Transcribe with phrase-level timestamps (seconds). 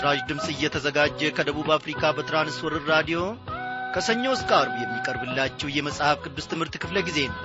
[0.00, 3.18] ይህ ምስራች ድምፅ እየተዘጋጀ ከደቡብ አፍሪካ በትራንስወርር ራዲዮ
[3.94, 7.40] ከሰኞ እስከ አርብ የሚቀርብላችሁ የመጽሐፍ ቅዱስ ትምህርት ክፍለ ጊዜ ነው።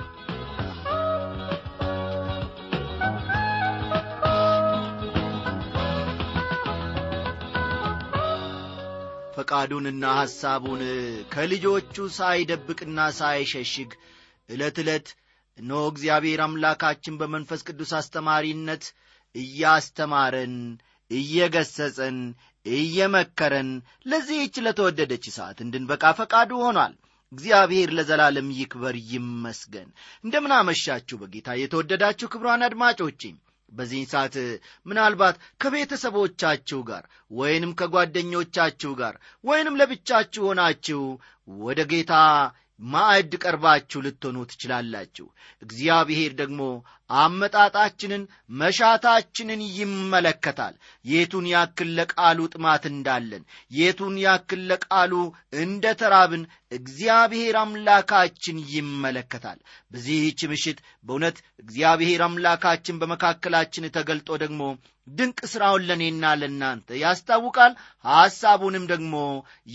[9.36, 10.82] ፈቃዱንና ሐሳቡን
[11.34, 13.92] ከልጆቹ ሳይደብቅና ሳይሸሽግ
[14.48, 15.08] ዕለት ዕለት
[15.58, 18.86] እነሆ እግዚአብሔር አምላካችን በመንፈስ ቅዱስ አስተማሪነት
[19.34, 20.56] እያስተማረን
[21.10, 22.18] እየገሰጸን
[22.66, 23.70] እየመከረን
[24.06, 26.94] ለዚህች ለተወደደች ሰዓት እንድንበቃ ፈቃዱ ሆኗል።
[27.32, 29.88] እግዚአብሔር ለዘላለም ይክበር ይመስገን።
[30.24, 33.22] እንደምናመሻችሁ በጌታ የተወደዳችሁ ክብሯን አድማጮቼ።
[33.68, 34.34] በዚህን ሰዓት
[34.86, 41.00] ምናልባት ከቤተሰቦቻችሁ ጋር ወይንም ከጓደኞቻችሁ ጋር ወይንም ለብቻችሁ ሆናችሁ
[41.48, 42.12] ወደ ጌታ
[42.80, 45.26] ማዕድ ቀርባችሁ ልትሆኑ ትችላላችሁ።
[45.62, 46.60] እግዚአብሔር ደግሞ
[47.16, 48.22] አመጣጣችንን
[48.60, 50.74] መሻታችንን ይመለከታል።
[51.04, 55.12] የቱን ያክል ለቃሉ ጥማት እንዳለን የቱን ያክል ለቃሉ
[55.58, 59.58] እንደ ተራብን እግዚአብሔር አምላካችን ይመለከታል።
[59.92, 64.62] በዚህች ምሽት በእውነት እግዚአብሔር አምላካችን በመካከላችን ተገልጦ ደግሞ
[65.08, 67.72] ድንቅ ሥራውን ለእኔና ለእናንተ ያስታውቃል
[68.04, 69.14] ሐሳቡንም ደግሞ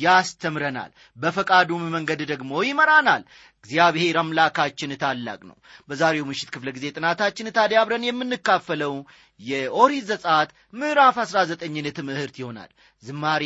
[0.02, 3.23] ያስተምረናል። በፈቃዱም መንገድ ደግሞ ይመራናል
[3.66, 5.58] እግዚአብሔር አምላካችን ታላቅ ነው።
[5.90, 8.95] በዛሬው ምሽት ክፍለ ጊዜ ጥናታችን ታዲያ አብረን የምንካፈለው
[9.40, 12.72] የኦሪት ዘጻት ምዕራፍ 19ን ትምህርት ይሆናል።
[13.04, 13.45] ዝማሬ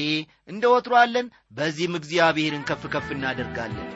[0.49, 3.89] እንደ ወትሯለን በዚህም እግዚአብሔርን ከፍ ከፍ እናደርጋለን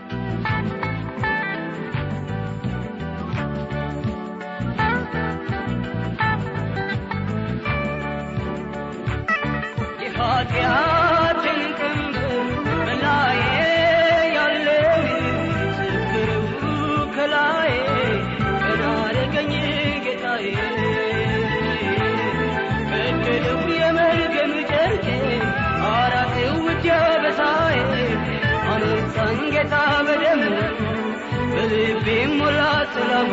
[32.01, 32.59] በልቤም ሞላ
[32.93, 33.31] ሰላሙ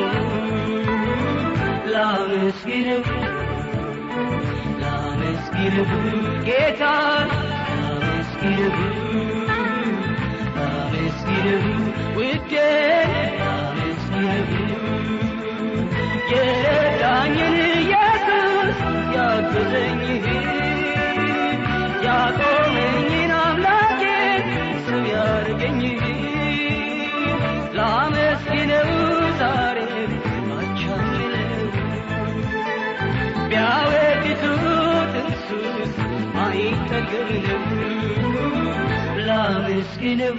[1.93, 3.03] ላመስግነው
[4.81, 5.91] ላመስግንህ
[6.49, 6.82] ጌታ
[7.31, 8.77] ላመስግንህ
[10.56, 11.65] ላመስግንህ
[12.19, 12.54] ውዴ
[13.41, 14.50] ላመስግንህ
[16.33, 18.81] የረዳኝን ኢየሱስ
[19.16, 20.03] ያገዘኝ
[37.09, 38.55] ነው
[39.27, 40.34] ላመስግነው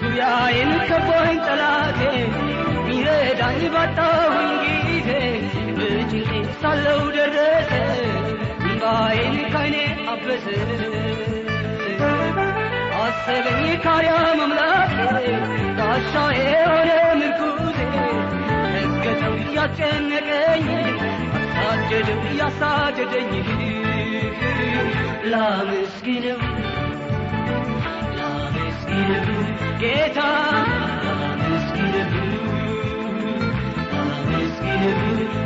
[0.00, 2.00] ዙሪያዬን ከቦኝ ጠላቴ
[2.86, 4.50] ሚረዳኝ ባጣሁኝ
[4.86, 5.10] ጊዜ።
[5.78, 7.72] በጭንቄ ሳለው ደረሰ
[8.62, 9.76] እምባዬን ካይኔ
[10.12, 10.46] አበሰ
[13.08, 14.94] አሰበኝ ካርያም አምላኬ
[15.78, 17.78] ጋሻዬ ሆነ ምርኩዜ
[18.74, 20.66] ረገጠው እያስጨነቀኝ
[21.62, 23.32] አሳደደው እያሳደደኝ
[25.32, 26.40] ላመስግነው
[28.18, 29.26] ላመስግነው
[29.82, 30.18] ጌታ
[31.04, 32.12] ላመስግነው
[33.92, 35.00] ላመስግነው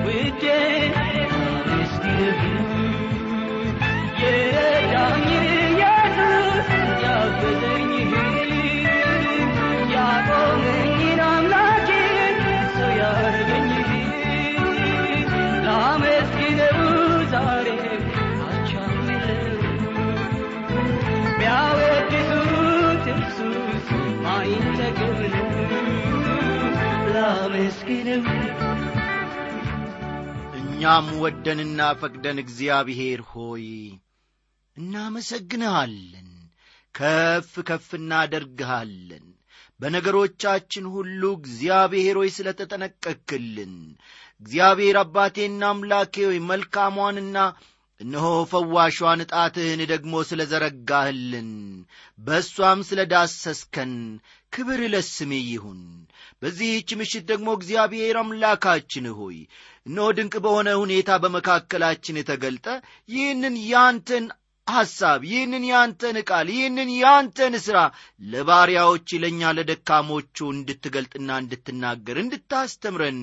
[0.06, 0.44] ውዴ
[27.94, 28.22] ላመስግነው
[30.58, 33.66] እኛም ወደንና ፈቅደን እግዚአብሔር ሆይ
[34.76, 36.28] እናመሰግንሃለን
[36.94, 39.26] ከፍ ከፍ እናደርግሃለን።
[39.80, 43.74] በነገሮቻችን ሁሉ እግዚአብሔር ሆይ ስለ ተጠነቀክልን
[44.42, 47.36] እግዚአብሔር አባቴና አምላኬ ሆይ መልካሟንና
[48.00, 51.50] እነሆ ፈዋሿን ጣትህን ደግሞ ስለ ዘረጋህልን
[52.18, 53.92] በእሷም ስለ ዳሰስከን
[54.52, 55.80] ክብር ለስሜ ይሁን።
[56.42, 59.36] በዚህች ምሽት ደግሞ እግዚአብሔር አምላካችን ሆይ
[59.86, 62.66] እነሆ ድንቅ በሆነ ሁኔታ በመካከላችን ተገልጠ
[63.08, 64.26] ይህንን ያንተን
[64.66, 67.78] ሐሳብ ይህንን ያንተን ቃል ይህንን ያንተን ሥራ
[68.24, 73.20] ለባሪያዎች ለእኛ ለደካሞቹ እንድትገልጥና እንድትናገር እንድታስተምረን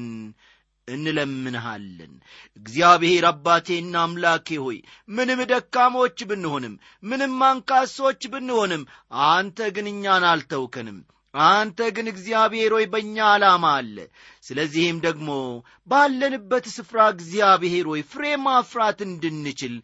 [0.90, 2.14] እንለምንሃለን።
[2.58, 4.78] እግዚአብሔር አባቴና አምላኬ ሆይ
[5.10, 8.84] ምንም ደካሞች ብንሆንም ምንም አንካሶች ብንሆንም
[9.30, 11.00] አንተ ግን እኛን አልተውከንም።
[11.34, 13.98] አንተ ግን እግዚአብሔር ሆይ በእኛ ዓላማ አለ።
[14.44, 15.30] ስለዚህም ደግሞ
[15.88, 19.76] ባለንበት ስፍራ እግዚአብሔር ሆይ ፍሬ ማፍራት እንድንችል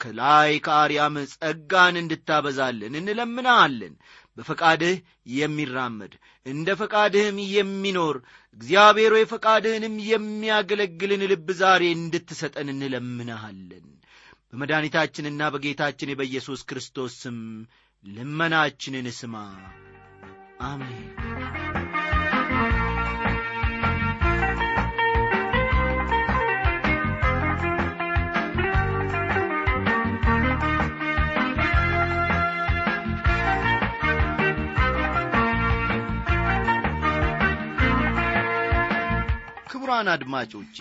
[0.00, 3.94] ከላይ ከአርያም ጸጋን እንድታበዛልን እንለምናለን
[4.38, 4.96] በፈቃድህ
[5.36, 6.14] የሚራመድ
[6.46, 8.16] እንደ ፈቃድህም የሚኖር
[8.58, 13.86] እግዚአብሔር ሆይ ፈቃድህንም የሚያገለግልን ልብ ዛሬ እንድትሰጠን እንለምንሃለን።
[14.50, 17.38] በመድኃኒታችንና በጌታችን በኢየሱስ ክርስቶስ ስም
[18.04, 19.36] ልመናችንን ስማ።
[20.62, 21.55] አሜን
[39.86, 40.76] ክቡራን አድማጮቼ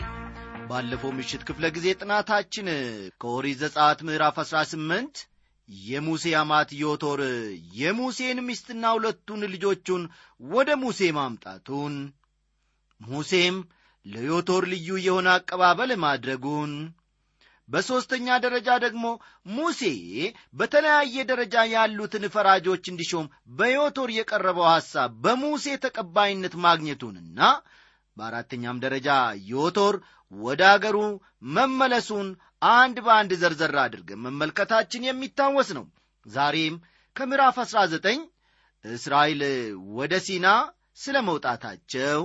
[0.69, 2.67] ባለፈው ምሽት ክፍለ ጊዜ ጥናታችን
[3.21, 5.21] ከኦሪት ዘጸአት ምዕራፍ 18
[5.69, 7.21] የሙሴ አማት ዮቶር
[7.75, 10.03] የሙሴን ሚስትና ሁለቱን ልጆቹን
[10.41, 11.93] ወደ ሙሴ ማምጣቱን
[13.01, 13.59] ሙሴም
[14.05, 16.73] ለዮቶር ልዩ የሆነ አቀባበል ማድረጉን
[17.69, 19.05] በሦስተኛ ደረጃ ደግሞ
[19.51, 19.83] ሙሴ
[20.55, 27.39] በተለያየ ደረጃ ያሉትን ፈራጆች እንዲሾም በዮቶር የቀረበው ሐሳብ በሙሴ ተቀባይነት ማግኘቱንና
[28.17, 29.09] በአራተኛም ደረጃ
[29.49, 29.95] ዮቶር
[30.31, 30.97] ወደ አገሩ
[31.55, 32.27] መመለሱን
[32.75, 35.85] አንድ በአንድ ዘርዘር አድርገን መመልከታችን የሚታወስ ነው።
[36.25, 36.75] ዛሬም
[37.15, 38.23] ከምዕራፍ 19
[38.85, 39.41] እስራኤል
[39.97, 40.47] ወደ ሲና
[41.03, 42.21] ስለ መውጣታቸው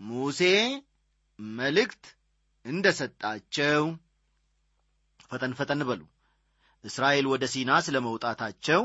[0.00, 0.40] ሙሴ
[1.38, 2.04] መልእክት
[2.64, 3.82] እንደ ሰጣቸው
[5.30, 6.02] ፈጠን ፈጠን በሉ።
[6.84, 8.82] እስራኤል ወደ ሲና ስለ መውጣታቸው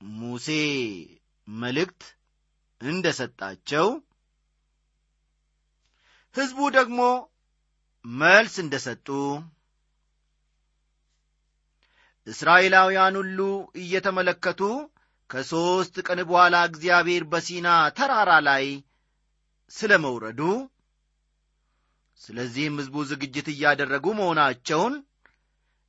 [0.00, 0.48] ሙሴ
[1.48, 2.02] መልእክት
[2.80, 3.86] እንደ ሰጣቸው
[6.34, 7.00] ሕዝቡ ደግሞ
[8.04, 9.08] መልስ እንደ ሰጡ
[12.26, 13.40] እስራኤላውያን ሁሉ
[13.82, 14.60] እየተመለከቱ
[15.30, 17.68] ከሦስት ቀን በኋላ እግዚአብሔር በሲና
[17.98, 18.66] ተራራ ላይ
[19.70, 20.40] ስለ መውረዱ
[22.20, 24.94] ስለዚህም ሕዝቡ ዝግጅት እያደረጉ መሆናቸውን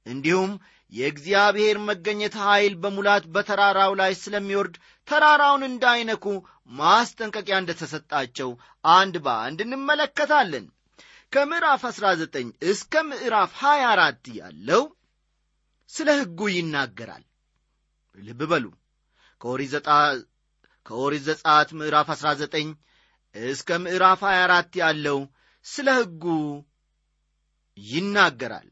[0.08, 0.52] እንዲሁም
[0.94, 4.76] የእግዚአብሔር መገኘት ኀይል በሙላት በተራራው ላይ ስለሚወርድ
[5.08, 6.26] ተራራውን እንዳይነኩ
[6.72, 8.50] ማስጠንቀቂያ እንደተሰጣቸው
[8.94, 10.66] አንድ በአንድ እንመለከታለን።
[11.34, 12.38] ከምዕራፍ 19
[12.72, 14.84] እስከ ምዕራፍ 24 ያለው
[15.90, 17.24] ስለ ሕጉ ይናገራል።
[18.18, 18.66] ልብ በሉ።
[20.86, 22.72] ከኦሪት ዘጸአት ምዕራፍ 19
[23.36, 25.20] እስከ ምዕራፍ 24 ያለው
[25.66, 26.24] ስለ ሕጉ
[27.78, 28.68] ይናገራል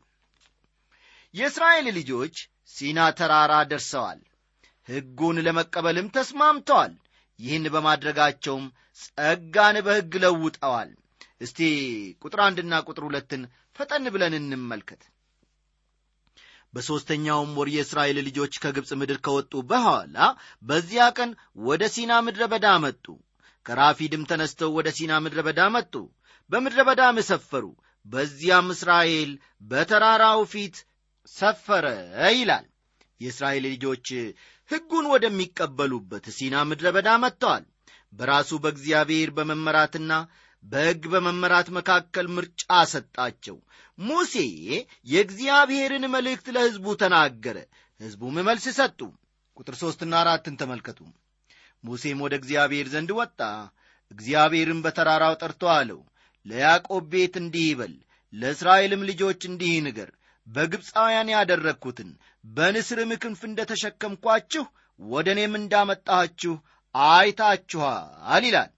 [1.36, 2.36] የእስራኤል ልጆች
[2.76, 4.20] ሲና ተራራ ደርሰዋል።
[4.88, 6.94] ሕጉን ለመቀበልም ተስማምተዋል።
[7.40, 8.66] ይህን በማድረጋቸውም
[9.00, 10.92] ጸጋን በሕግ ለውጠዋል።
[11.42, 11.60] እስቲ
[12.24, 13.42] ቁጥር አንድና ቁጥር ሁለትን
[13.76, 15.02] ፈጠን ብለን እንመልከት።
[16.74, 20.18] በሦስተኛውም ወር የእስራኤል ልጆች ከግብፅ ምድር ከወጡ በኋላ
[20.64, 21.30] በዚያ ቀን
[21.66, 23.06] ወደ ሲና ምድረ በዳ መጡ።
[23.66, 25.94] ከራፊድም ተነስተው ወደ ሲና ምድረ በዳ መጡ።
[26.50, 27.66] በምድረ በዳም ሰፈሩ።
[28.06, 29.32] በዚያም እስራኤል
[29.70, 30.76] በተራራው ፊት
[31.30, 31.86] ሰፈረ
[32.36, 32.66] ይላል።
[33.22, 34.08] የእስራኤል ልጆች
[34.72, 37.64] ሕጉን ወደሚቀበሉበት ሲና ምድረ በዳ መጥተዋል።
[38.14, 40.12] በራሱ በእግዚአብሔር በመመራትና
[40.64, 43.58] በሕግ በመመራት መካከል ምርጫ ሰጣቸው።
[44.00, 44.34] ሙሴ
[45.08, 47.58] የእግዚአብሔርን መልእክት ለሕዝቡ ተናገረ።
[48.00, 49.00] ሕዝቡም መልስ ሰጡ።
[49.58, 51.00] ቁጥር ሦስትና አራትን ተመልከቱ።
[51.84, 53.40] ሙሴም ወደ እግዚአብሔር ዘንድ ወጣ።
[54.12, 56.02] እግዚአብሔርም በተራራው ጠርቶ አለው
[56.46, 57.94] ለያዕቆብ ቤት እንዲህ ይበል
[58.34, 60.10] ለእስራኤልም ልጆች እንዲህ ንገር
[60.48, 62.10] በግብፃውያን ያደረግሁትን
[62.44, 64.66] በንስርም ክንፍ እንደ ተሸከምኳችሁ
[65.00, 66.54] ወደ እኔም እንዳመጣችሁ
[66.96, 68.72] አይታችኋል ይላል።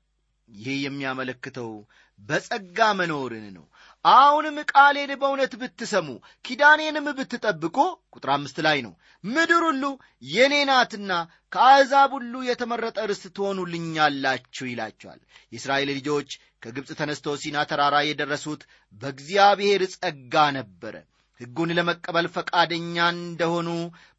[0.49, 1.71] ይህ የሚያመለክተው
[2.19, 3.65] በጸጋ መኖርን ነው።
[4.05, 6.07] አሁንም ቃሌን በእውነት ብትሰሙ
[6.45, 7.77] ኪዳኔንም ብትጠብቁ
[8.15, 8.93] ቁጥር አምስት ላይ ነው።
[9.23, 9.83] ምድር ሁሉ
[10.31, 11.11] የኔ ናትና
[11.53, 15.19] ከአሕዛብ ሁሉ የተመረጠ ርስት ትሆኑልኛላችሁ ይላቸዋል።
[15.51, 16.29] የእስራኤል ልጆች
[16.63, 18.63] ከግብፅ ተነስተው ሲና ተራራ የደረሱት
[19.01, 20.95] በእግዚአብሔር ጸጋ ነበረ
[21.41, 23.69] ሕጉን ለመቀበል ፈቃደኛ እንደሆኑ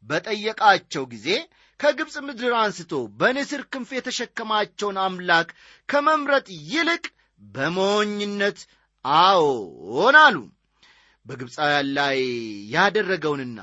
[0.05, 1.27] በጠየቃቸው ጊዜ
[1.79, 5.49] ከግብፅ ምድር አንስቶ በንስር ክንፍ የተሸከማቸውን አምላክ
[5.89, 7.03] ከመምረጥ ይልቅ
[7.41, 8.59] በሞኝነት
[9.05, 10.37] አዎን አሉ።
[11.25, 12.19] በግብፃውያን ላይ
[12.73, 13.59] ያደረገውንና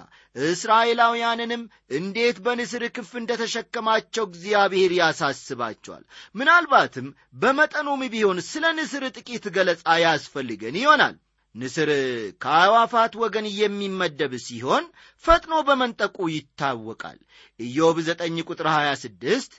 [0.46, 1.62] እስራኤላውያንንም
[1.98, 6.02] እንዴት በንስር ክንፍ እንደ ተሸከማቸው እግዚአብሔር ያሳስባቸዋል።
[6.34, 7.06] ምናልባትም
[7.42, 11.16] በመጠኑም ቢሆን ስለ ንስር ጥቂት ገለጻ ያስፈልገን ይሆናል
[11.56, 11.90] ንስር
[12.40, 14.84] ከአዕዋፋት ወገን የሚመደብ ሲሆን
[15.24, 17.18] ፈጥኖ በመንጠቁ ይታወቃል።
[17.60, 19.56] ኢዮብ 9 ቁጥር 26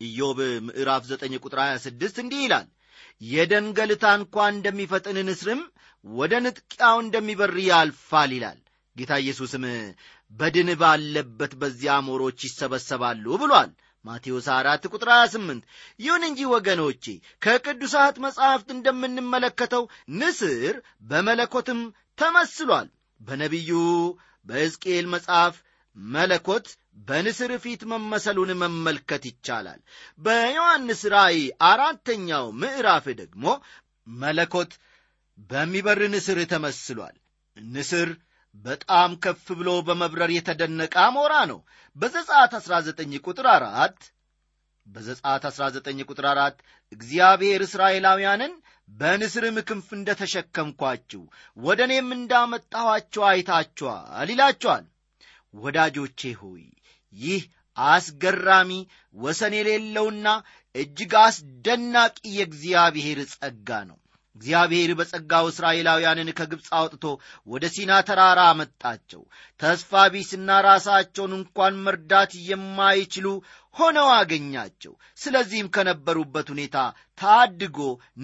[0.00, 2.68] ኢዮብ ምዕራፍ 9 ቁጥር 26 እንዲህ ይላል
[3.28, 5.60] የደንገልታ እንኳ እንደሚፈጥን ንስርም
[6.04, 8.58] ወደ ንጥቂያው እንደሚበር ያልፋል ይላል።
[8.96, 9.64] ጌታ ኢየሱስም
[10.32, 13.70] በድን ባለበት በዚያ አሞሮች ይሰበሰባሉ ብሏል።
[14.04, 15.62] ማቴዎስ 4 ቁጥር 28
[16.00, 17.04] ይሁን እንጂ ወገኖቼ
[17.42, 19.84] ከቅዱሳት መጻሕፍት እንደምንመለከተው
[20.18, 20.76] ንስር
[21.08, 21.80] በመለኮትም
[22.18, 22.88] ተመስሏል።
[23.20, 23.70] በነቢዩ
[24.46, 25.54] በሕዝቅኤል መጽሐፍ
[25.96, 26.66] መለኮት
[27.08, 29.80] በንስር ፊት መመሰሉን መመልከት ይቻላል።
[30.20, 33.44] በዮሐንስ ራእይ አራተኛው ምዕራፍ ደግሞ
[34.06, 34.72] መለኮት
[35.50, 37.16] በሚበር ንስር ተመስሏል።
[37.56, 38.08] ንስር
[38.64, 41.58] በጣም ከፍ ብሎ በመብረር የተደነቀ አሞራ ነው።
[41.96, 43.98] በዘጻት 19 ቁጥር አራት
[44.86, 46.56] በዘጻት 19 ቁጥር አራት
[46.92, 48.52] እግዚአብሔር እስራኤላውያንን
[48.90, 51.22] በንስርም ክንፍ እንደ ተሸከምኳችሁ
[51.56, 54.86] ወደ እኔም እንዳመጣኋቸው አይታችኋል ይላቸዋል
[55.54, 56.64] ወዳጆቼ ሆይ
[57.14, 57.42] ይህ
[57.76, 58.70] አስገራሚ
[59.14, 60.28] ወሰን የሌለውና
[60.74, 63.98] እጅግ አስደናቂ የእግዚአብሔር ጸጋ ነው
[64.38, 67.04] እግዚአብሔር በጸጋው እስራኤላውያንን ከግብፅ አውጥቶ
[67.46, 69.22] ወደ ሲና ተራራ አመጣቸው
[69.60, 73.26] ተስፋ ቢስና ራሳቸውን እንኳን መርዳት የማይችሉ
[73.76, 76.76] ሆነው አገኛቸው። ስለዚህም ከነበሩበት ሁኔታ
[77.18, 77.78] ታድጎ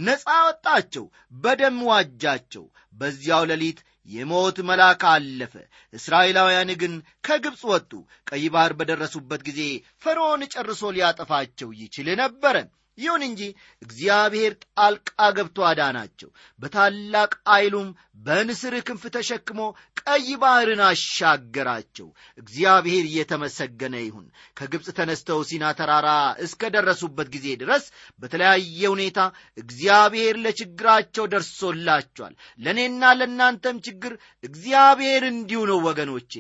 [0.04, 1.04] ነፃ ወጣቸው
[1.42, 5.54] በደም ዋጃቸው። በዚያው ሌሊት የሞት መልአክ አለፈ።
[5.92, 6.94] እስራኤላውያን ግን
[7.24, 7.90] ከግብፅ ወጡ።
[8.30, 9.60] ቀይ ባሕር በደረሱበት ጊዜ
[10.04, 12.56] ፈርዖን ጨርሶ ሊያጠፋቸው ይችል ነበረ
[12.98, 13.40] ይሁን እንጂ
[13.82, 16.28] እግዚአብሔር ጣልቃ ገብቶ አዳናቸው።
[16.60, 19.60] በታላቅ ኃይሉም በንስር ክንፍ ተሸክሞ
[20.00, 22.06] ቀይ ባሕርን አሻገራቸው።
[22.38, 24.26] እግዚአብሔር እየተመሰገነ ይሁን።
[24.58, 26.08] ከግብፅ ተነስተው ሲና ተራራ
[26.44, 27.84] እስከ ደረሱበት ጊዜ ድረስ
[28.22, 29.18] በተለያየ ሁኔታ
[29.58, 36.32] እግዚአብሔር ለችግራቸው ደርሶላቸዋል። ለእኔና ለእናንተም ችግር እግዚአብሔር እንዲሁ ነው ወገኖቼ።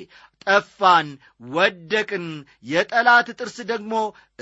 [0.46, 1.08] ጠፋን
[1.50, 2.24] ወደቅን
[2.66, 3.92] የጠላት ጥርስ ደግሞ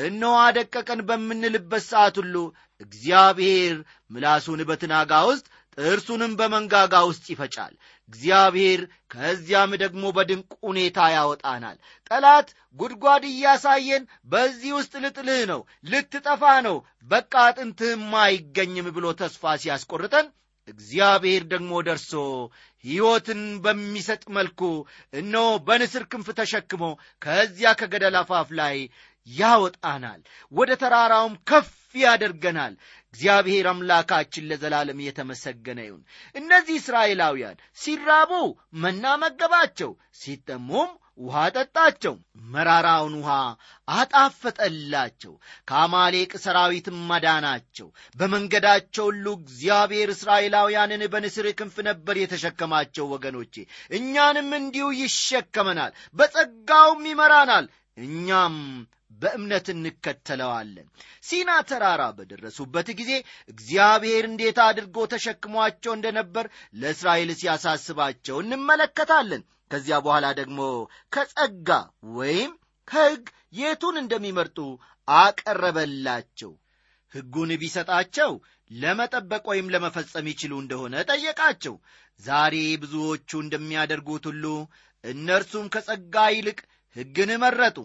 [0.02, 2.36] እነሆ አደቀቀን በምንልበት ሰዓት ሁሉ
[2.80, 3.74] እግዚአብሔር
[4.10, 5.46] ምላሱን በትናጋ ውስጥ
[5.78, 7.74] ጥርሱንም በመንጋጋ ውስጥ ይፈጫል።
[8.12, 11.76] እግዚአብሔር ከዚያም ደግሞ በድንቅ ሁኔታ ያወጣናል።
[12.10, 12.48] ጠላት
[12.78, 16.76] ጉድጓድ እያሳየን በዚህ ውስጥ ልጥልህ ነው ልትጠፋ ነው
[17.10, 20.28] በቃ አጥንትህም አይገኝም ብሎ ተስፋ ሲያስቆርጠን
[20.68, 22.12] እግዚአብሔር ደግሞ ደርሶ
[22.84, 24.60] ሕይወትን በሚሰጥ መልኩ
[25.12, 26.84] እነሆ በንስር ክንፍ ተሸክሞ
[27.22, 28.76] ከዚያ ከገደል አፋፍ ላይ
[29.26, 30.20] ያወጣናል።
[30.52, 32.74] ወደ ተራራውም ከፍ ያደርገናል
[33.14, 36.02] እግዚአብሔር አምላካችን ለዘላለም የተመሰገነ ይሁን።
[36.34, 38.32] እነዚህ እስራኤላውያን ሲራቡ
[38.82, 39.90] መና መገባቸው
[40.20, 42.14] ሲጠሙም ውሃ ጠጣቸው
[42.52, 43.32] መራራውን ውሃ
[43.88, 45.32] አጣፈጠላቸው
[45.68, 53.54] ከአማሌቅ ሰራዊትም ማዳናቸው በመንገዳቸው ሁሉ እግዚአብሔር እስራኤላውያንን በንስር ክንፍ ነበር የተሸከማቸው ወገኖቼ።
[53.92, 58.56] እኛንም እንዲሁ ይሸከመናል በጸጋውም ይመራናል። እኛም
[59.22, 60.86] በእምነት እንከተለዋለን።
[61.22, 63.12] ሲና ተራራ በደረሱበት ጊዜ
[63.48, 70.60] እግዚአብሔር እንዴት አድርጎ ተሸክሟቸው እንደነበር ለእስራኤል ሲያሳስባቸው እንመለከታለን። ከዚያ በኋላ ደግሞ
[71.12, 71.68] ከጸጋ
[72.16, 72.50] ወይም
[72.88, 73.24] ከሕግ
[73.58, 74.58] የቱን እንደሚመርጡ
[75.08, 76.52] አቀረበላቸው።
[77.12, 78.30] ሕጉን ቢሰጣቸው
[78.70, 81.74] ለመጠበቅ ወይም ለመፈጸም ይችሉ እንደሆነ ጠየቃቸው።
[82.20, 84.44] ዛሬ ብዙዎቹ እንደሚያደርጉት ሁሉ
[85.04, 86.58] እነርሱም ከጸጋ ይልቅ
[86.96, 87.76] ሕግን መረጡ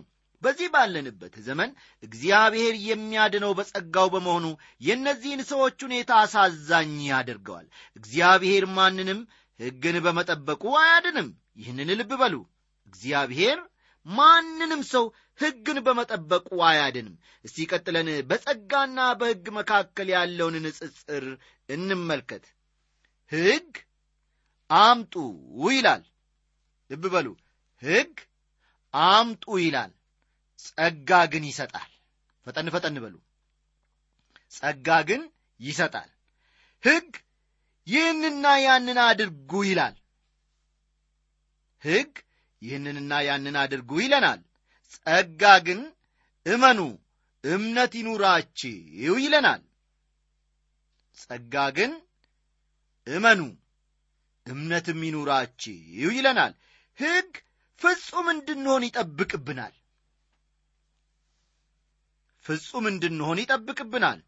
[0.41, 1.70] በዚህ ባለንበት ዘመን
[2.03, 4.46] እግዚአብሔር የሚያድነው በጸጋው በመሆኑ
[4.82, 9.20] የእነዚህን ሰዎች ሁኔታ አሳዛኝ ያደርገዋል። እግዚአብሔር ማንንም
[9.60, 11.29] ሕግን በመጠበቁ አያድንም።
[11.60, 12.36] ይህንን ልብ በሉ።
[12.88, 13.60] እግዚአብሔር
[14.06, 15.06] ማንንም ሰው
[15.39, 17.15] ሕግን በመጠበቁ አያድንም።
[17.46, 21.25] እስቲ ቀጥለን በጸጋና በሕግ መካከል ያለውን ንጽጽር
[21.70, 22.46] እንመልከት።
[23.32, 23.72] ሕግ
[24.70, 25.15] አምጡ
[25.70, 26.03] ይላል።
[26.89, 27.27] ልብ በሉ።
[27.82, 28.13] ሕግ
[28.94, 29.91] አምጡ ይላል
[30.60, 31.92] ጸጋ ግን ይሰጣል።
[32.48, 33.16] ፈጠን ፈጠን በሉ።
[34.52, 35.22] ጸጋ ግን
[35.60, 36.10] ይሰጣል።
[36.84, 37.10] ሕግ
[37.88, 39.96] ይህንና ያንን አድርጉ ይላል።
[41.84, 42.12] ሕግ
[42.62, 44.40] ይህንንና ያንን አድርጉ ይለናል።
[44.94, 45.80] ጸጋ ግን
[46.46, 46.80] እመኑ
[47.44, 48.76] እምነት ይኑራችሁ
[49.18, 49.62] ይለናል።
[51.18, 51.92] ጸጋ ግን
[53.08, 53.42] እመኑ
[54.46, 55.76] እምነትም ይኑራችሁ
[56.10, 56.54] ይለናል።
[57.00, 57.32] ሕግ
[57.82, 59.74] ፍጹም እንድንሆን ይጠብቅብናል
[62.48, 64.20] ፍጹም እንድንሆን ይጠብቅብናል።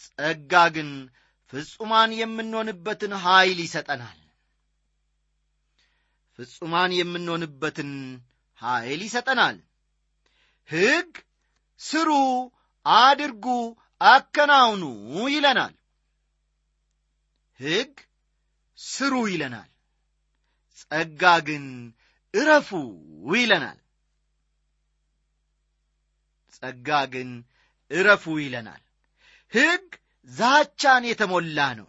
[0.00, 0.88] ጸጋ ግን
[1.52, 4.18] ፍጹማን የምንሆንበትን ኀይል ይሰጠናል።
[6.38, 7.90] ፍጹማን የምንሆንበትን
[8.62, 9.56] ኀይል ይሰጠናል።
[10.68, 11.10] ሕግ
[11.80, 12.10] ስሩ
[12.86, 13.46] አድርጉ
[14.00, 14.84] አከናውኑ
[15.28, 15.74] ይለናል።
[17.60, 17.92] ሕግ
[18.78, 19.68] ስሩ ይለናል።
[20.80, 21.64] ጸጋ ግን
[22.34, 22.70] እረፉ
[23.34, 23.78] ይለናል።
[26.56, 27.30] ጸጋ ግን
[27.92, 28.82] እረፉ ይለናል።
[29.52, 29.86] ሕግ
[30.28, 31.88] ዛቻን የተሞላ ነው።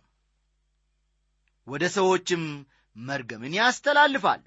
[1.68, 2.44] ወደ ሰዎችም
[2.96, 4.42] መርገምን ያስተላልፋል።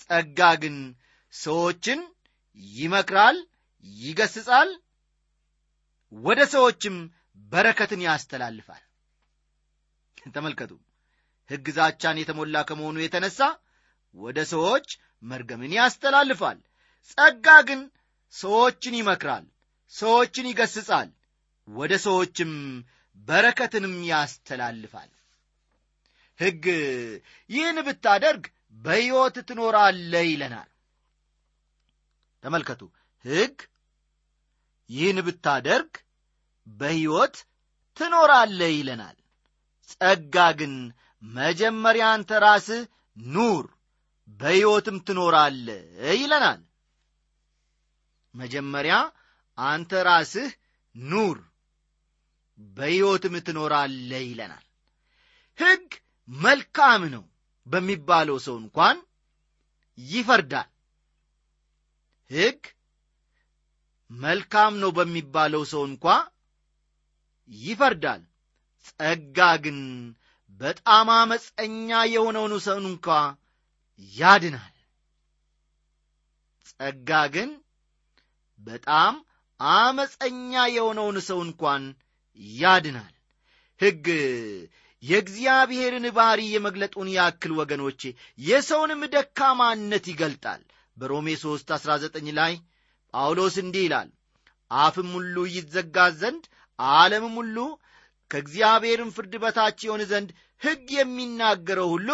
[0.00, 0.76] ጸጋ ግን
[1.32, 2.00] ሰዎችን
[2.76, 3.36] ይመክራል
[3.86, 4.70] ይገስጻል
[6.12, 6.96] ወደ ሰዎችም
[7.52, 8.82] በረከትን ያስተላልፋል።
[10.34, 10.72] ተመልከቱ
[11.50, 13.40] ሕግ ዛቻን የተሞላ ከመሆኑ የተነሳ
[14.14, 14.88] ወደ ሰዎች
[15.22, 16.58] መርገምን ያስተላልፋል።
[17.10, 17.80] ጸጋ ግን
[18.34, 19.44] ሰዎችን ይመክራል
[19.92, 21.08] ሰዎችን ይገስጻል
[21.68, 22.52] ወደ ሰዎችም
[23.28, 25.10] በረከትንም ያስተላልፋል።
[26.40, 26.64] ሕግ
[27.50, 28.44] ይህን ብታደርግ
[28.76, 30.68] በሕይወት ትኖራለ ይለናል።
[32.44, 32.82] ተመልከቱ
[33.24, 33.56] ሕግ
[34.90, 35.92] ይህን ብታደርግ
[36.66, 37.36] በሕይወት
[37.96, 39.16] ትኖራለ ይለናል።
[39.92, 40.74] ጸጋ ግን
[41.22, 42.82] መጀመሪያ አንተ ራስህ
[43.16, 43.66] ኑር
[44.40, 45.66] በሕይወትም ትኖራለ
[46.14, 46.60] ይለናል።
[48.34, 48.94] መጀመሪያ
[49.58, 50.50] አንተ ራስህ
[50.94, 51.38] ኑር
[52.76, 54.64] በሕይወትም ትኖራለ ይለናል።
[55.58, 55.86] ሕግ
[56.28, 57.24] መልካም ነው
[57.66, 58.96] በሚባለው ሰው እንኳን
[59.98, 60.68] ይፈርዳል።
[62.30, 62.60] ሕግ
[64.10, 66.04] መልካም ነው በሚባለው ሰው እንኳ
[67.50, 68.22] ይፈርዳል።
[68.88, 69.78] ጸጋ ግን
[70.60, 73.06] በጣም አመፀኛ የሆነውን ሰውን እንኳ
[74.14, 74.74] ያድናል።
[76.70, 77.50] ጸጋ ግን
[78.60, 79.14] በጣም
[79.60, 81.84] አመፀኛ የሆነውን ሰው እንኳን
[82.58, 83.14] ያድናል።
[83.80, 84.06] ሕግ
[85.02, 88.00] የእግዚአብሔርን ባሕሪ የመግለጡን ያክል ወገኖቼ
[88.40, 90.62] የሰውንም ደካማነት ይገልጣል።
[90.96, 92.54] በሮሜ 3 19 ላይ
[93.14, 94.08] ጳውሎስ እንዲህ ይላል
[94.70, 96.44] አፍም ሁሉ ይዘጋ ዘንድ
[96.78, 97.58] ዓለምም ሁሉ
[98.30, 100.30] ከእግዚአብሔርም ፍርድ በታች የሆን ዘንድ
[100.62, 102.10] ሕግ የሚናገረው ሁሉ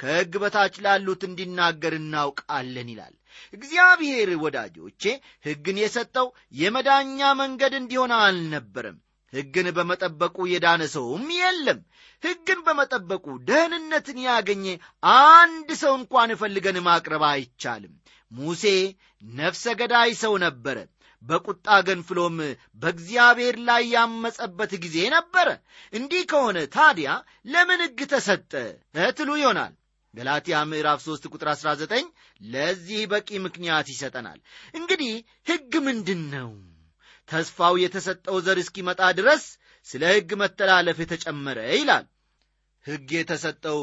[0.00, 3.14] ከሕግ በታች ላሉት እንዲናገር እናውቃለን ይላል
[3.54, 5.02] እግዚአብሔር ወዳጆቼ
[5.44, 8.98] ሕግን የሰጠው የመዳኛ መንገድ እንዲሆን አልነበረም።
[9.32, 11.80] ሕግን በመጠበቁ የዳነ ሰውም የለም።
[12.22, 14.66] ሕግን በመጠበቁ ደህንነትን ያገኘ
[15.30, 17.94] አንድ ሰው እንኳን እፈልገን ማቅረብ አይቻልም።
[18.32, 18.64] ሙሴ
[19.22, 20.78] ነፍሰ ገዳይ ሰው ነበረ።
[21.22, 22.36] በቁጣ ገንፍሎም
[22.80, 25.48] በእግዚአብሔር ላይ ያመጸበት ጊዜ ነበረ።
[25.92, 27.10] እንዲህ ከሆነ ታዲያ
[27.46, 28.52] ለምን ሕግ ተሰጠ?
[29.02, 29.72] እትሉ ይሆናል
[30.16, 32.06] ገላትያ ምዕራፍ 3 ቁጥር 19
[32.40, 34.38] ለዚህ በቂ ምክንያት ይሰጠናል።
[34.74, 35.12] እንግዲህ
[35.46, 36.50] ሕግ ምንድን ነው
[37.28, 39.44] ተስፋው የተሰጠው ዘር እስኪመጣ ድረስ
[39.86, 42.06] ስለ ሕግ መተላለፍ የተጨመረ ይላል።
[42.84, 43.80] ሕግ የተሰጠው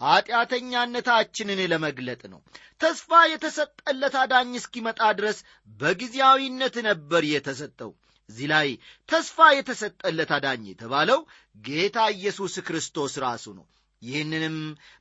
[0.00, 2.40] ኀጢአተኛነታችንን ለመግለጥ ነው።
[2.80, 5.38] ተስፋ የተሰጠለት አዳኝ እስኪመጣ ድረስ
[5.78, 7.92] በጊዜያዊነት ነበር የተሰጠው።
[8.28, 8.68] እዚህ ላይ
[9.08, 11.20] ተስፋ የተሰጠለት አዳኝ የተባለው
[11.64, 13.66] ጌታ ኢየሱስ ክርስቶስ ራሱ ነው
[14.02, 14.56] ይህንንም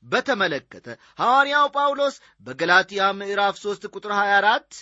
[0.05, 0.87] በተመለከተ
[1.19, 4.79] ሐዋርያው ጳውሎስ በገላትያ ምዕራፍ 3 ቁጥር 24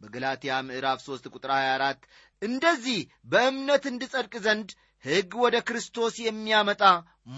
[0.00, 2.06] በገላትያ ምዕራፍ 3 ቁጥር 24
[2.42, 3.00] እንደዚህ
[3.32, 4.70] በእምነት እንድጸድቅ ዘንድ
[5.04, 6.82] ሕግ ወደ ክርስቶስ የሚያመጣ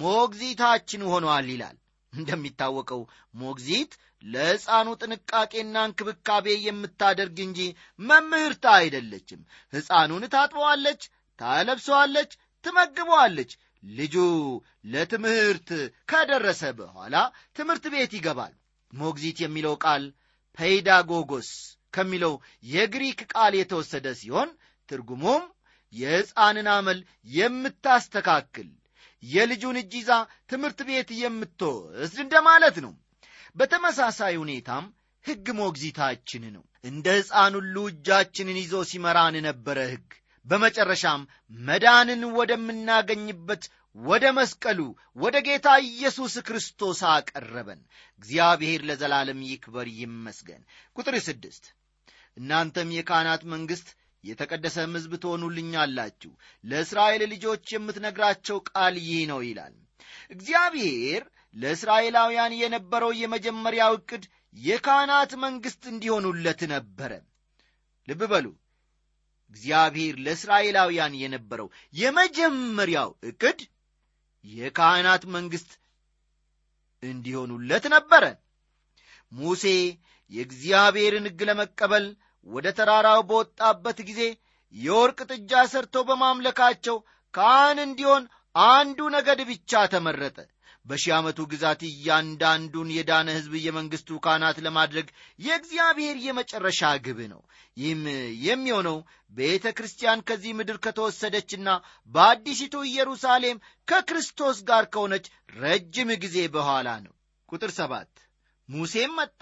[0.02, 1.76] ሞግዚታችን ሆኗል ይላል።
[2.12, 3.02] እንደሚታወቀው
[3.34, 3.92] ሞግዚት
[4.24, 7.60] ለሕፃኑ ጥንቃቄና እንክብካቤ የምታደርግ እንጂ
[8.02, 9.40] መምህርታ አይደለችም።
[9.72, 11.02] ሕፃኑን ታጥበዋለች
[11.38, 12.32] ታለብሰዋለች
[12.64, 14.16] ትመግበዋለች ልጁ
[14.92, 15.68] ለትምህርት
[16.10, 17.14] ከደረሰ በኋላ
[17.56, 18.52] ትምህርት ቤት ይገባል።
[18.92, 20.04] ሞግዚት የሚለው ቃል
[20.58, 21.50] ፔዳጎጎስ
[21.94, 24.50] ከሚለው የግሪክ ቃል የተወሰደ ሲሆን
[24.88, 25.42] ትርጉሙም
[25.94, 26.98] የሕፃንን አመል
[27.36, 28.68] የምታስተካክል
[29.22, 30.12] የልጁን እጅ ይዛ
[30.50, 32.92] ትምህርት ቤት የምትወስድ እንደማለት ነው።
[33.56, 34.84] በተመሳሳይ ሁኔታም
[35.24, 40.08] ሕግ ሞግዚታችን ነው። እንደ ሕፃን ሁሉ እጃችንን ይዞ ሲመራን ነበረ ሕግ
[40.46, 41.22] በመጨረሻም
[41.60, 43.64] መዳንን ወደምናገኝበት
[44.02, 44.80] ወደ መስቀሉ
[45.16, 47.80] ወደ ጌታ ኢየሱስ ክርስቶስ አቀረበን።
[48.22, 50.62] እግዚአብሔር ለዘላለም ይክበር ይመስገን።
[50.96, 51.64] ቁጥር ስድስት
[52.36, 53.88] እናንተም የካህናት መንግሥት
[54.24, 56.32] የተቀደሰም ሕዝብ ትሆኑልኛላችሁ።
[56.64, 59.74] ለእስራኤል ልጆች የምትነግራቸው ቃል ይህ ነው ይላል።
[60.30, 61.22] እግዚአብሔር
[61.56, 64.24] ለእስራኤላውያን የነበረው የመጀመሪያው ዕቅድ
[64.62, 67.12] የካህናት መንግሥት እንዲሆኑለት ነበረ።
[68.08, 68.46] ልብ በሉ
[69.52, 73.60] እግዚአብሔር ለእስራኤላውያን የነበረው የመጀመሪያው ዕቅድ
[74.44, 75.72] የካህናት መንግሥት
[77.02, 78.24] እንዲሆኑለት ነበረ።
[79.32, 79.64] ሙሴ
[80.30, 82.06] የእግዚአብሔርን ሕግ ለመቀበል
[82.46, 84.20] ወደ ተራራው በወጣበት ጊዜ
[84.74, 86.96] የወርቅ ጥጃ ሰርተው በማምለካቸው
[87.34, 90.38] ካህን እንዲሆን አንዱ ነገድ ብቻ ተመረጠ
[90.86, 97.42] በሺህ ዓመቱ ግዛት እያንዳንዱን የዳነ ሕዝብ የመንግሥቱ ካህናት ለማድረግ የእግዚአብሔር የመጨረሻ ግብ ነው።
[97.76, 98.02] ይህም
[98.46, 98.98] የሚሆነው
[99.32, 101.68] ቤተ ክርስቲያን ከዚህ ምድር ከተወሰደችና
[102.12, 107.14] በአዲሲቱ ኢየሩሳሌም ከክርስቶስ ጋር ከሆነች ረጅም ጊዜ በኋላ ነው።
[107.48, 108.10] ቁጥር ሰባት
[108.68, 109.40] ሙሴም መጣ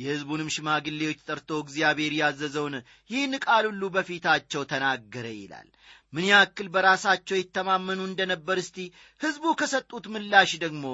[0.00, 2.74] የሕዝቡንም ሽማግሌዎች ጠርቶ እግዚአብሔር ያዘዘውን
[3.10, 5.68] ይህን ቃል ሁሉ በፊታቸው ተናገረ ይላል
[6.12, 8.78] ምን ያክል በራሳቸው ይተማመኑ እንደነበር እስቲ
[9.20, 10.84] ሕዝቡ ከሰጡት ምላሽ ደግሞ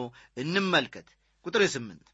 [0.43, 1.07] እንመልከት።
[1.47, 2.07] ቁጥር ስምንት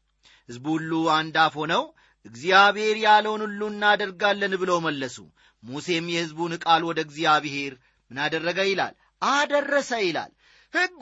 [0.49, 1.83] ሕዝቡ ሁሉ አንድ አፍ ሆነው
[2.25, 5.17] እግዚአብሔር ያለውን ሁሉ እናደርጋለን ብለው መለሱ።
[5.63, 7.73] ሙሴም የሕዝቡን ቃል ወደ እግዚአብሔር
[8.11, 8.93] ምን አደረገ ይላል?
[9.21, 10.31] አደረሰ ይላል።
[10.73, 11.01] ሕጉ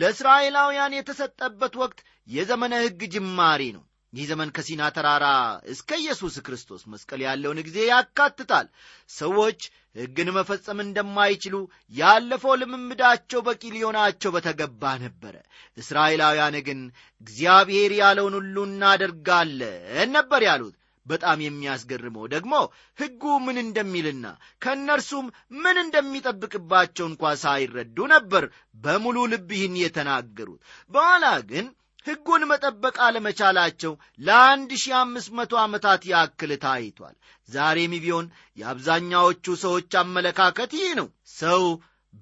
[0.00, 1.98] ለእስራኤላውያን የተሰጠበት ወቅት
[2.28, 5.26] የዘመነ ሕግ ጅማሬ ነው። ይህ ዘመን ከሲና ተራራ
[5.72, 8.66] እስከ ኢየሱስ ክርስቶስ መስቀል ያለውን ጊዜ ያካትታል።
[9.10, 9.60] ሰዎች
[9.98, 11.54] ሕግን መፈጸም እንደማይችሉ
[11.92, 15.34] ያለፈው ልምምዳቸው በቂ ሊሆናቸው በተገባ ነበረ።
[15.76, 16.80] እስራኤላውያን ግን
[17.20, 20.74] እግዚአብሔር ያለውን ሁሉ እናደርጋለን ነበር ያሉት።
[21.06, 22.54] በጣም የሚያስገርመው ደግሞ
[22.98, 24.26] ሕጉ ምን እንደሚልና
[24.62, 25.26] ከእነርሱም
[25.58, 28.44] ምን እንደሚጠብቅባቸው እንኳ ሳይረዱ ነበር
[28.82, 31.68] በሙሉ ልብ ይህን የተናገሩት። በኋላ ግን
[32.08, 37.16] ሕጉን መጠበቅ አለመቻላቸው ለአንድ ሺህ አምስት መቶ ዓመታት ያክል ታይቷል።
[37.48, 38.26] ዛሬም ቢሆን
[38.58, 41.08] የአብዛኛዎቹ ሰዎች አመለካከት ይህ ነው።
[41.40, 41.62] ሰው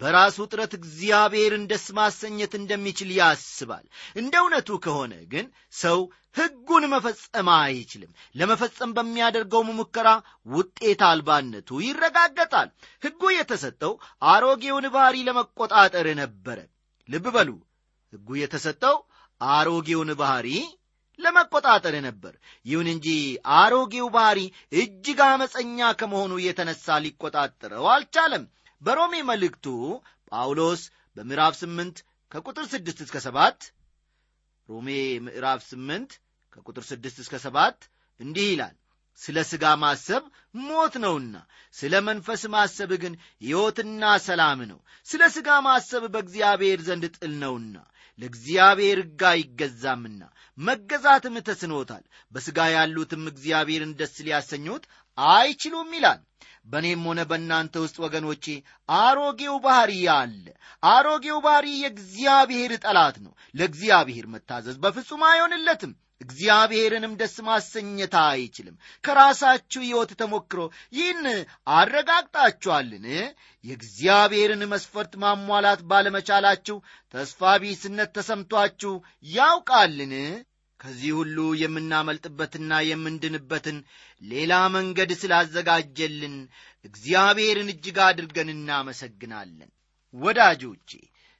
[0.00, 3.84] በራሱ ጥረት እግዚአብሔርን ደስ ማሰኘት እንደሚችል ያስባል።
[4.16, 5.46] እንደ እውነቱ ከሆነ ግን
[5.80, 5.98] ሰው
[6.36, 10.08] ሕጉን መፈጸም አይችልም። ለመፈጸም በሚያደርገው ሙከራ
[10.48, 12.68] ውጤት አልባነቱ ይረጋገጣል።
[13.02, 13.92] ሕጉ የተሰጠው
[14.28, 16.58] አሮጌውን ባህሪ ለመቆጣጠር ነበረ።
[17.08, 17.50] ልብ በሉ።
[18.12, 18.96] ሕጉ የተሰጠው
[19.40, 20.48] አሮጌውን ባህሪ
[21.18, 22.34] ለመቆጣጠር ነበር።
[22.66, 23.06] ይሁን እንጂ
[23.56, 24.40] አሮጌው ባህሪ
[24.80, 28.44] እጅግ አመፀኛ ከመሆኑ የተነሳ ሊቆጣጠረው አልቻለም።
[28.82, 29.66] በሮሜ መልእክቱ
[30.32, 30.82] ጳውሎስ
[31.16, 31.96] በምዕራፍ ስምንት
[32.30, 33.58] ከቁጥር ስድስት እስከ ሰባት
[34.68, 34.88] ሮሜ
[35.26, 36.10] ምዕራፍ ስምንት
[36.52, 37.78] ከቁጥር ስድስት እስከ ሰባት
[38.20, 38.74] እንዲህ ይላል
[39.20, 40.24] ስለ ሥጋ ማሰብ
[40.62, 41.34] ሞት ነውና
[41.74, 47.74] ስለ መንፈስ ማሰብ ግን ሕይወትና ሰላም ነው። ስለ ሥጋ ማሰብ በእግዚአብሔር ዘንድ ጥል ነውና
[48.18, 50.20] ለእግዚአብሔር ሕግ አይገዛምና
[50.58, 54.84] መገዛትም ተስኖታል። በሥጋ ያሉትም እግዚአብሔርን ደስ ሊያሰኙት
[55.18, 56.20] አይችሉም ይላል።
[56.66, 58.44] በእኔም ሆነ በእናንተ ውስጥ ወገኖቼ
[58.98, 60.46] አሮጌው ባሕሪ አለ።
[60.82, 70.12] አሮጌው ባሕሪ የእግዚአብሔር ጠላት ነው። ለእግዚአብሔር መታዘዝ በፍጹም አይሆንለትም እግዚአብሔርንም ደስ ማሰኘት አይችልም። ከራሳችሁ ሕይወት
[70.20, 70.60] ተሞክሮ
[70.92, 71.24] ይህን
[71.76, 73.06] አረጋግጣችኋልን?
[73.64, 76.76] የእግዚአብሔርን መስፈርት ማሟላት ባለመቻላችሁ
[77.14, 78.92] ተስፋ ቢስነት ተሰምቷችሁ
[79.32, 80.14] ያውቃልን?
[80.80, 83.76] ከዚህ ሁሉ የምናመልጥበትና የምንድንበትን
[84.22, 86.34] ሌላ መንገድ ስላዘጋጀልን
[86.84, 89.70] እግዚአብሔርን እጅግ አድርገን እናመሰግናለን።
[90.14, 90.90] ወዳጆቼ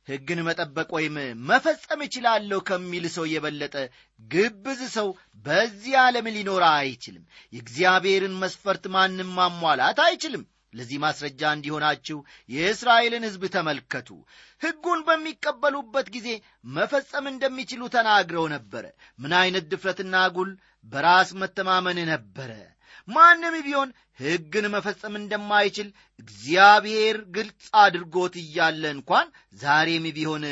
[0.08, 1.16] ሕግን መጠበቅ ወይም
[1.48, 3.74] መፈጸም እችላለሁ ከሚል ሰው የበለጠ
[4.20, 5.08] ግብዝ ሰው
[5.46, 14.08] በዚህ ዓለም ሊኖር አይችልም። የእግዚአብሔርን መስፈርት ማንም ማሟላት አይችልም። ለዚህ ማስረጃ እንዲሆናችሁ የእስራኤልን ሕዝብ ተመልከቱ።
[14.62, 16.28] ሕጉን በሚቀበሉበት ጊዜ
[16.74, 18.84] መፈጸም እንደሚችሉ ተናግረው ነበረ።
[19.18, 20.50] ምን ዐይነት ድፍረትና ጉል
[20.86, 22.50] በራስ መተማመን ነበረ
[23.08, 23.88] ማንም ቢሆን
[24.20, 25.88] ሕግን መፈጸም እንደማይችል
[26.20, 29.26] እግዚአብሔር ግልጽ አድርጎት እያለ እንኳን
[29.60, 30.44] ዛሬም ቢሆን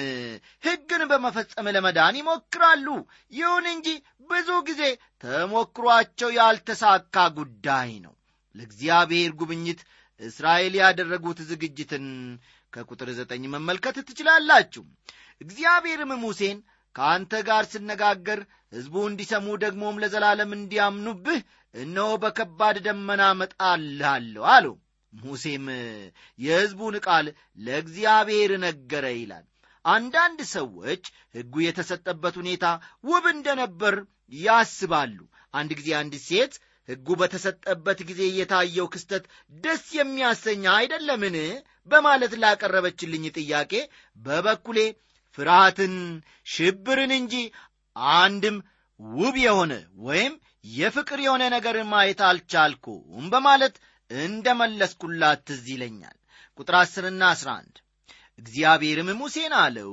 [0.65, 2.87] ሕግን በመፈጸም ለመዳን ይሞክራሉ።
[3.33, 3.89] ይሁን እንጂ
[4.31, 4.83] ብዙ ጊዜ
[5.25, 8.15] ተሞክሯቸው ያልተሳካ ጉዳይ ነው።
[8.55, 9.81] ለእግዚአብሔር ጉብኝት
[10.21, 12.05] እስራኤል ያደረጉት ዝግጅትን
[12.73, 14.85] ከቁጥር ዘጠኝ መመልከት ትችላላችሁ።
[15.41, 16.59] እግዚአብሔርም ሙሴን
[16.95, 18.41] ከአንተ ጋር ስነጋገር
[18.73, 21.41] ሕዝቡ እንዲሰሙ ደግሞም ለዘላለም እንዲያምኑብህ
[21.75, 24.75] እነሆ በከባድ ደመና መጣልሃለሁ አለው
[25.13, 25.67] ሙሴም
[26.39, 27.27] የሕዝቡን ቃል
[27.59, 29.45] ለእግዚአብሔር ነገረ ይላል።
[29.85, 31.03] አንዳንድ ሰዎች
[31.37, 32.67] ሕጉ የተሰጠበት ሁኔታ
[33.05, 33.95] ውብ እንደነበር
[34.41, 35.17] ያስባሉ።
[35.55, 36.55] አንድ ጊዜ አንዲት ሴት
[36.89, 39.25] ሕጉ በተሰጠበት ጊዜ የታየው ክስተት
[39.57, 41.37] ደስ የሚያሰኝ አይደለምን?
[41.89, 43.73] በማለት ላቀረበችልኝ ጥያቄ
[44.17, 44.79] በበኩሌ
[45.39, 45.95] ፍርሃትን
[46.47, 47.35] ሽብርን እንጂ
[48.17, 48.57] አንድም
[49.01, 49.73] ውብ የሆነ
[50.05, 50.35] ወይም
[50.65, 53.75] የፍቅር የሆነ ነገር ማየት አልቻልኩም በማለት
[54.11, 56.17] እንደ መለስኩላት ትዝ ይለኛል።
[56.59, 57.77] ቁጥር አስርና አስራ አንድ
[58.39, 59.93] እግዚአብሔርም ሙሴን አለው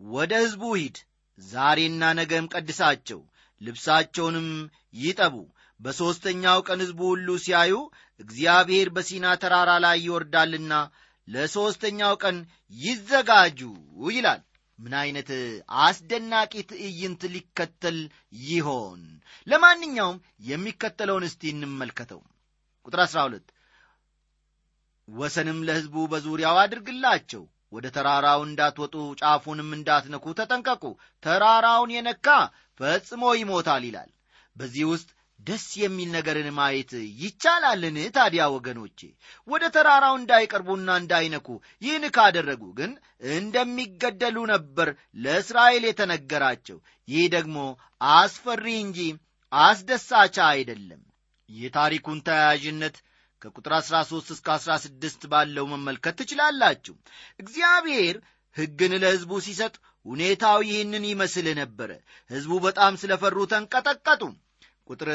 [0.00, 0.96] ወደ ሕዝቡ ሂድ
[1.38, 3.20] ዛሬና ነገም ቀድሳቸው
[3.60, 4.48] ልብሳቸውንም
[5.00, 5.34] ይጠቡ።
[5.80, 7.74] በሦስተኛው ቀን ሕዝቡ ሁሉ ሲያዩ
[8.20, 10.74] እግዚአብሔር በሲና ተራራ ላይ ይወርዳልና
[11.28, 12.36] ለሦስተኛው ቀን
[12.74, 13.60] ይዘጋጁ
[14.10, 14.42] ይላል
[14.78, 15.30] ምን ዐይነት
[15.84, 17.98] አስደናቂ ትዕይንት ሊከተል
[18.46, 19.02] ይሆን?
[19.46, 22.20] ለማንኛውም የሚከተለውን እስቲ እንመልከተው።
[22.86, 23.46] ቁጥር 12
[25.08, 30.84] ወሰንም ለሕዝቡ በዙሪያው አድርግላቸው ወደ ተራራው እንዳትወጡ ጫፉንም እንዳትነኩ ተጠንቀቁ
[31.22, 32.26] ተራራውን የነካ
[32.80, 34.10] ፈጽሞ ይሞታል ይላል።
[34.56, 35.08] በዚህ ውስጥ
[35.46, 38.98] ደስ የሚል ነገርን ማየት ይቻላልን ታዲያ ወገኖቼ?
[39.48, 41.48] ወደ ተራራው እንዳይቀርቡና እንዳይነኩ
[41.82, 42.92] ይህን ካደረጉ ግን
[43.36, 44.90] እንደሚገደሉ ነበር
[45.24, 46.78] ለእስራኤል የተነገራቸው።
[47.08, 47.56] ይህ ደግሞ
[48.14, 49.00] አስፈሪ እንጂ
[49.52, 51.02] አስደሳቻ አይደለም።
[51.50, 52.96] የታሪኩን ተያያዥነት
[53.42, 56.94] ከቁጥር 13 እስከ 16 ባለው መመልከት ትችላላችሁ።
[57.40, 58.16] እግዚአብሔር
[58.56, 59.74] ሕግን ለሕዝቡ ሲሰጥ
[60.06, 61.90] ሁኔታው ይህንን ይመስል ነበረ።
[62.30, 64.22] ሕዝቡ በጣም ስለፈሩ ተንቀጠቀጡ
[64.86, 65.10] ቁጥር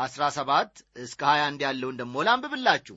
[0.00, 2.96] 17 እስከ 21 ያለውን ደሞ ላንብብላችሁ።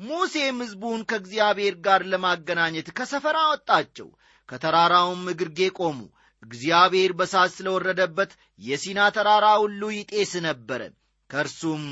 [0.00, 4.08] ሙሴም ሕዝቡን ከእግዚአብሔር ጋር ለማገናኘት ከሰፈራ አወጣቸው
[4.48, 5.98] ከተራራውም እግርጌ ቆሙ።
[6.42, 10.82] እግዚአብሔር በሳት ስለወረደበት የሲና ተራራ ሁሉ ይጤስ ነበረ
[11.30, 11.82] ከእርሱም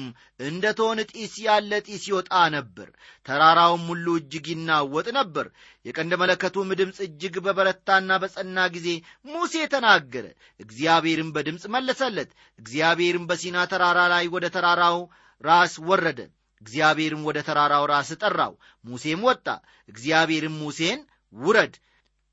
[0.40, 2.88] እንደ ቶን ጢስ ያለ ጢስ ይወጣ ነበር።
[3.26, 5.46] ተራራውም ሁሉ እጅግ ይናወጥ ነበር።
[5.86, 8.88] የቀንደ መለከቱም ድምፅ እጅግ በበረታና በጸና ጊዜ
[9.28, 10.26] ሙሴ ተናገረ።
[10.60, 14.98] እግዚአብሔርም በድምፅ መለሰለት። እግዚአብሔርም በሲና ተራራ ላይ ወደ ተራራው
[15.44, 16.20] ራስ ወረደ።
[16.62, 19.46] እግዚአብሔርም ወደ ተራራው ራስ ጠራው። ሙሴም ወጣ።
[19.88, 21.00] እግዚአብሔርም ሙሴን
[21.34, 21.74] ውረድ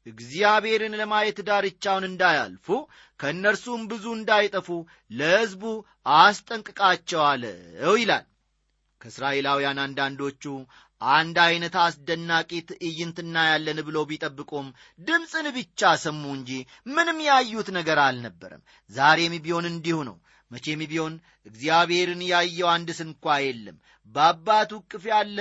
[0.05, 2.67] እግዚአብሔርን ለማየት ዳርቻውን እንዳያልፉ
[3.19, 4.67] ከእነርሱም ብዙ እንዳይጠፉ
[5.11, 5.63] ለሕዝቡ
[6.19, 8.25] አስጠንቅቃቸው አለው ይላል።
[9.01, 10.43] ከእስራኤላውያን አንዳንዶቹ
[11.01, 14.67] አንድ ዐይነት አስደናቂ ትዕይንት እናያለን ብለው ቢጠብቁም
[14.99, 16.51] ድምፅን ብቻ ሰሙ እንጂ
[16.95, 20.17] ምንም ያዩት ነገር አልነበረም። ዛሬም ቢሆን እንዲሁ ነው።
[20.51, 21.13] መቼም ቢሆን
[21.49, 25.37] እግዚአብሔርን ያየው አንድ ስንኳ የለም። በአባቱ እቅፍ ያለ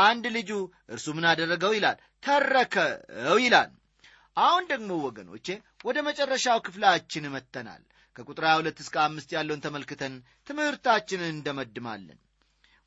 [0.00, 0.50] አንድ ልጁ
[0.94, 1.96] እርሱ ምን አደረገው ይላል?
[2.22, 3.70] ተረከው ይላል
[4.36, 5.46] አሁን ደግሞ ወገኖቼ
[5.84, 7.82] ወደ መጨረሻው ክፍላችን መጥተናል።
[8.16, 10.14] ከቁጥር 22 እስከ አምስት ያለውን ተመልክተን
[10.48, 12.18] ትምህርታችንን እንደመድማለን።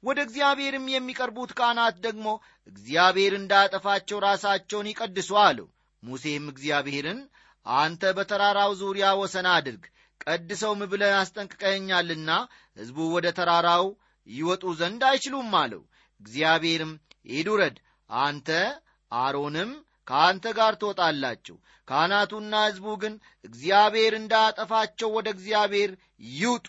[0.04, 2.28] ወደ እግዚአብሔርም የሚቀርቡት ካህናት ደግሞ
[2.68, 5.68] እግዚአብሔር እንዳያጠፋቸው ራሳቸውን ይቀድሱ አለው
[6.04, 7.20] ሙሴም እግዚአብሔርን
[7.66, 9.86] አንተ በተራራው ዙሪያ ወሰን አድርግ
[10.26, 12.32] ቀድሰውም ብለህ አስጠንቅቀኸኛልና
[12.78, 13.86] ሕዝቡ ወደ ተራራው
[14.28, 15.82] ይወጡ ዘንድ አይችሉም አለው።
[16.22, 16.94] እግዚአብሔርም
[17.30, 17.78] ሂድ ውረድ
[18.10, 18.50] አንተ
[19.12, 19.72] አሮንም
[20.08, 21.56] ከአንተ ጋር ትወጣላችሁ።
[21.88, 23.14] ካህናቱና ሕዝቡ ግን
[23.46, 25.92] እግዚአብሔር እንዳያጠፋቸው ወደ እግዚአብሔር
[26.34, 26.68] ይውጡ።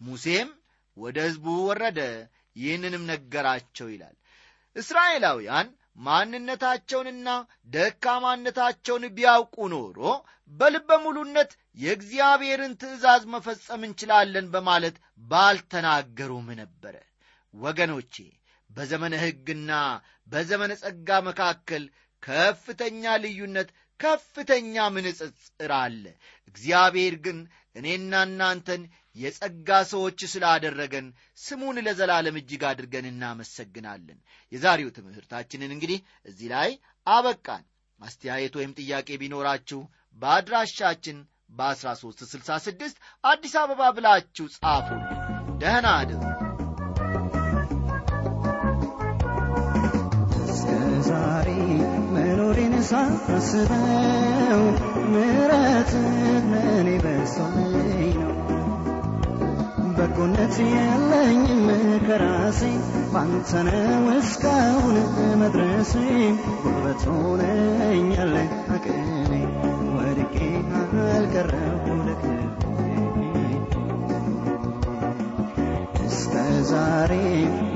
[0.00, 0.48] ሙሴም
[0.96, 2.00] ወደ ሕዝቡ ወረደ
[2.56, 4.16] ይህንንም ነገራቸው ይላል።
[4.76, 5.68] እስራኤላውያን
[6.06, 7.28] ማንነታቸውንና
[7.74, 10.00] ደካማነታቸውን ቢያውቁ ኖሮ
[10.52, 16.94] በልበ ሙሉነት የእግዚአብሔርን ትእዛዝ መፈጸም እንችላለን በማለት ባልተናገሩም ነበረ።
[17.54, 18.14] ወገኖቼ
[18.70, 19.72] በዘመነ ሕግና
[20.28, 21.84] በዘመነ ጸጋ መካከል
[22.22, 23.68] ከፍተኛ ልዩነት
[24.00, 26.04] ከፍተኛ ምንጽጽር አለ።
[26.50, 27.38] እግዚአብሔር ግን
[27.76, 28.82] እኔና እናንተን
[29.16, 31.06] የጸጋ ሰዎች ስላደረገን
[31.38, 34.18] ስሙን ለዘላለም እጅግ አድርገን እናመሰግናለን።
[34.52, 36.70] የዛሬው ትምህርታችንን እንግዲህ እዚህ ላይ
[37.06, 37.64] አበቃን።
[38.00, 39.80] ማስተያየት ወይም ጥያቄ ቢኖራችሁ
[40.18, 41.18] በአድራሻችን
[41.58, 44.88] በ1366 አዲስ አበባ ብላችሁ ጻፉ
[45.60, 46.20] ደህና አድሩ
[51.08, 51.48] ዛሬ
[52.12, 54.62] መኖሬን ሳስበው
[55.12, 55.92] ምረት
[56.50, 58.34] ለእኔ በሶልኝ ነው።
[59.98, 61.64] በጎነት የለኝም
[62.06, 62.60] ከራሴ
[63.12, 64.98] ባንተ ነው እስካሁን
[65.40, 65.92] መድረሴ።
[66.62, 68.34] ጉልበት ሆነኛል
[68.74, 69.32] አቅሜ
[69.94, 70.36] ወድቄ
[71.08, 71.84] አልቀረሁ
[76.08, 76.34] እስከ
[76.70, 77.12] ዛሬ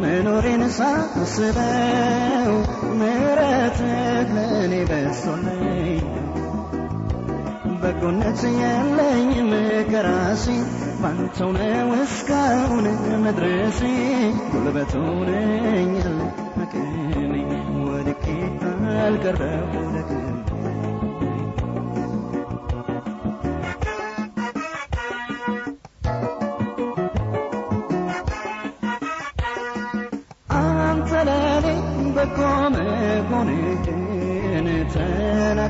[0.03, 2.55] መኖሬን ሳስበው
[3.03, 3.95] ምሕረትህ
[4.35, 6.05] ለእኔ በዝቶልኝ
[7.83, 9.51] በጎነት የለኝም
[9.89, 10.45] ከራሴ
[11.03, 12.87] ባንተው ነው እስካሁን
[13.25, 13.81] መድረሴ።
[14.53, 16.19] ጉልበት ሆነኛል
[16.63, 17.33] አቅሜ
[17.87, 18.27] ወድቄ
[19.01, 20.22] አልቀረሁ ደግሜ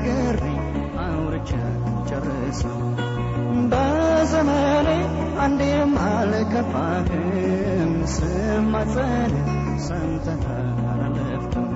[0.05, 0.41] ተናግሬ
[1.03, 1.49] አውርቼ
[2.09, 2.79] ጨርሰው
[3.71, 4.87] በዘመኔ
[5.43, 9.33] አንዴም አልከፋህም ስማጸን
[9.85, 10.43] ሰምተህ
[10.91, 11.69] አላለፍክም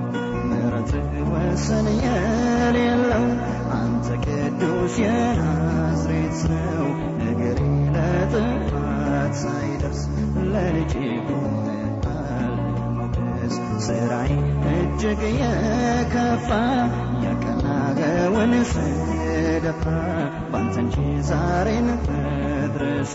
[0.50, 3.26] ምሕረትህ ወሰን የሌለው
[3.78, 6.86] አንተ ቅዱስ የናዝሬት ነው
[7.22, 7.60] ነገሬ
[7.96, 10.02] ለጥፋት ሳይደርስ
[10.52, 10.94] ለልጅ
[11.28, 12.54] ሆነሃል
[12.98, 13.56] ሞገስ
[13.88, 14.32] ስራይ
[14.74, 16.50] እጅግ የከፋ
[18.00, 19.82] ያቀናገውን ስደፋ
[20.50, 20.96] ባንተ እንጂ
[21.30, 23.14] ዛሬን መድረሴ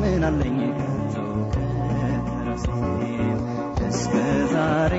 [0.00, 1.14] ምን አለኝ ከቶ
[1.54, 2.66] ከራሴ
[3.88, 4.12] እስከ
[4.54, 4.94] ዛሬ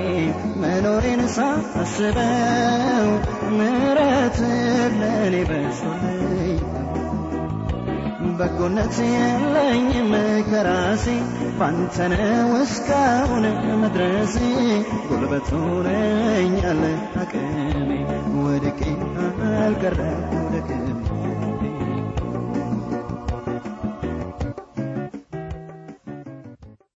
[0.62, 3.08] መኖሬን ሳስበው
[3.58, 4.38] ምሕረት
[5.00, 6.63] ለእኔ በዝቶልኝ
[8.38, 10.10] በጎነት የለኝም
[10.48, 11.04] ከራሴ
[11.58, 13.44] ባንተ ነው እስካሁን
[13.82, 14.36] መድረሴ
[15.08, 16.82] ጉልበት ሆነኛል
[17.22, 17.90] አቅሜ
[18.38, 18.80] ወድቄ
[19.58, 20.10] አልቀረሁ
[20.54, 20.93] ደግሜ